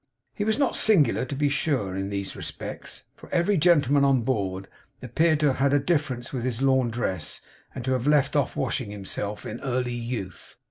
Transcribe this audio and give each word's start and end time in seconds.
He 0.33 0.43
was 0.43 0.57
not 0.57 0.75
singular, 0.75 1.25
to 1.25 1.35
be 1.35 1.47
sure, 1.47 1.95
in 1.95 2.09
these 2.09 2.35
respects; 2.35 3.03
for 3.15 3.29
every 3.29 3.55
gentleman 3.55 4.03
on 4.03 4.23
board 4.23 4.67
appeared 4.99 5.39
to 5.41 5.47
have 5.49 5.57
had 5.57 5.73
a 5.73 5.79
difference 5.79 6.33
with 6.33 6.43
his 6.43 6.59
laundress 6.59 7.39
and 7.75 7.85
to 7.85 7.91
have 7.91 8.07
left 8.07 8.35
off 8.35 8.55
washing 8.55 8.89
himself 8.89 9.45
in 9.45 9.59
early 9.61 9.93
youth. 9.93 10.55